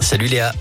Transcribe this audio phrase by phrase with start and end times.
[0.00, 0.52] Salut Léa.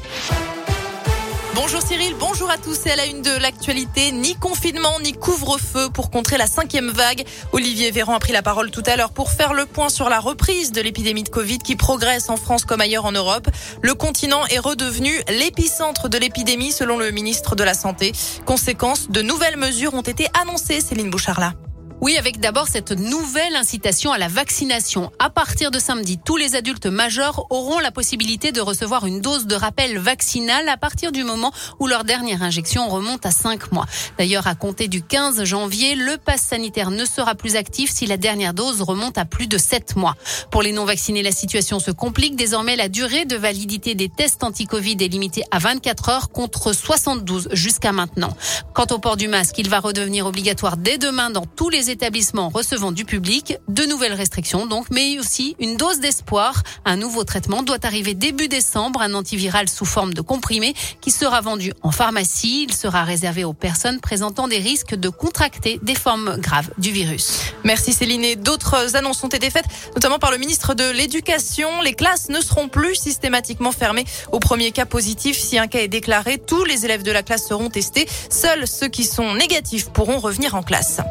[1.55, 4.11] Bonjour Cyril, bonjour à tous et à la une de l'actualité.
[4.11, 7.23] Ni confinement, ni couvre-feu pour contrer la cinquième vague.
[7.51, 10.19] Olivier Véran a pris la parole tout à l'heure pour faire le point sur la
[10.19, 13.47] reprise de l'épidémie de Covid qui progresse en France comme ailleurs en Europe.
[13.81, 18.11] Le continent est redevenu l'épicentre de l'épidémie selon le ministre de la Santé.
[18.45, 21.53] Conséquence, de nouvelles mesures ont été annoncées, Céline Bouchard-là.
[22.01, 25.11] Oui, avec d'abord cette nouvelle incitation à la vaccination.
[25.19, 29.45] À partir de samedi, tous les adultes majeurs auront la possibilité de recevoir une dose
[29.45, 33.85] de rappel vaccinal à partir du moment où leur dernière injection remonte à 5 mois.
[34.17, 38.17] D'ailleurs, à compter du 15 janvier, le pass sanitaire ne sera plus actif si la
[38.17, 40.15] dernière dose remonte à plus de 7 mois.
[40.49, 42.35] Pour les non-vaccinés, la situation se complique.
[42.35, 47.49] Désormais, la durée de validité des tests anti-Covid est limitée à 24 heures contre 72
[47.51, 48.35] jusqu'à maintenant.
[48.73, 52.49] Quant au port du masque, il va redevenir obligatoire dès demain dans tous les établissements
[52.49, 53.57] recevant du public.
[53.67, 56.63] De nouvelles restrictions donc, mais aussi une dose d'espoir.
[56.85, 61.41] Un nouveau traitement doit arriver début décembre, un antiviral sous forme de comprimé qui sera
[61.41, 62.65] vendu en pharmacie.
[62.67, 67.53] Il sera réservé aux personnes présentant des risques de contracter des formes graves du virus.
[67.63, 68.41] Merci Céline.
[68.41, 71.81] D'autres annonces ont été faites, notamment par le ministre de l'Éducation.
[71.81, 75.37] Les classes ne seront plus systématiquement fermées au premier cas positif.
[75.37, 78.07] Si un cas est déclaré, tous les élèves de la classe seront testés.
[78.29, 81.01] Seuls ceux qui sont négatifs pourront revenir en classe.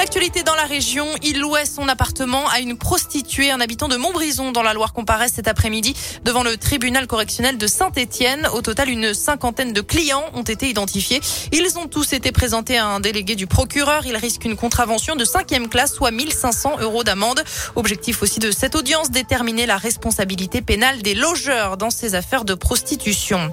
[0.00, 4.50] L'actualité dans la région, il louait son appartement à une prostituée, un habitant de Montbrison
[4.50, 8.48] dans la Loire comparaît cet après-midi devant le tribunal correctionnel de Saint-Étienne.
[8.54, 11.20] Au total, une cinquantaine de clients ont été identifiés.
[11.52, 14.06] Ils ont tous été présentés à un délégué du procureur.
[14.06, 17.44] Ils risquent une contravention de cinquième classe, soit 1500 euros d'amende.
[17.76, 22.54] Objectif aussi de cette audience, déterminer la responsabilité pénale des logeurs dans ces affaires de
[22.54, 23.52] prostitution.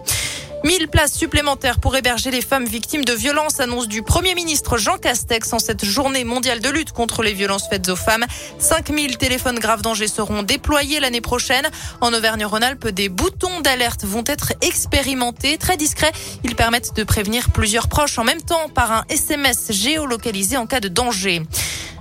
[0.68, 4.98] 1000 places supplémentaires pour héberger les femmes victimes de violences, annonce du Premier ministre Jean
[4.98, 8.26] Castex en cette journée mondiale de lutte contre les violences faites aux femmes.
[8.60, 11.66] 5000 téléphones graves danger seront déployés l'année prochaine.
[12.02, 15.58] En Auvergne-Rhône-Alpes, des boutons d'alerte vont être expérimentés.
[15.58, 16.12] Très discrets,
[16.44, 20.82] ils permettent de prévenir plusieurs proches en même temps par un SMS géolocalisé en cas
[20.82, 21.44] de danger.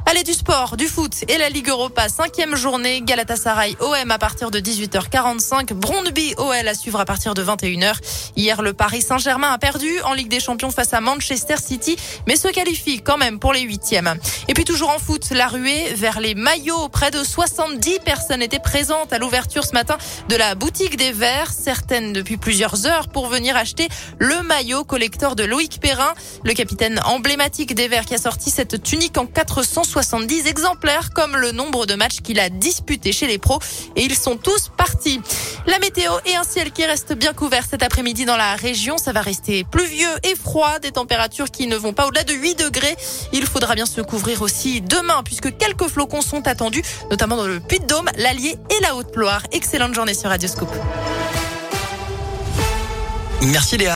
[0.09, 4.53] Allez du sport, du foot et la Ligue Europa, cinquième journée, Galatasaray OM à partir
[4.53, 7.97] de 18h45, Brondby OL à suivre à partir de 21h.
[8.37, 11.97] Hier, le Paris Saint-Germain a perdu en Ligue des Champions face à Manchester City,
[12.29, 14.15] mais se qualifie quand même pour les huitièmes.
[14.47, 16.89] Et puis toujours en foot, la ruée vers les maillots.
[16.89, 21.51] Près de 70 personnes étaient présentes à l'ouverture ce matin de la boutique des Verts,
[21.51, 23.89] certaines depuis plusieurs heures pour venir acheter
[24.21, 26.15] le maillot collector de Loïc Perrin,
[26.45, 31.39] le capitaine emblématique des Verts qui a sorti cette tunique en 460 70 exemplaires comme
[31.39, 33.61] le nombre de matchs qu'il a disputés chez les pros
[33.97, 35.23] et ils sont tous partis.
[35.67, 38.99] La météo et un ciel qui reste bien couvert cet après-midi dans la région.
[38.99, 42.59] Ça va rester pluvieux et froid, des températures qui ne vont pas au-delà de 8
[42.59, 42.95] degrés.
[43.33, 47.59] Il faudra bien se couvrir aussi demain puisque quelques flocons sont attendus, notamment dans le
[47.59, 49.45] Puy-de-Dôme, l'Allier et la Haute-Loire.
[49.53, 50.75] Excellente journée sur Radioscope.
[53.41, 53.85] Merci Léa.